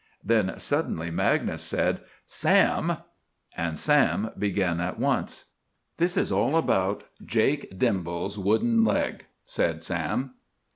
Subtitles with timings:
[0.23, 2.97] Then suddenly Magnus said, "Sam!"
[3.55, 5.51] And Sam began at once.
[5.97, 10.33] "This is all about— 'JAKE DIMBALL'S WOODEN LEG,'" said Sam.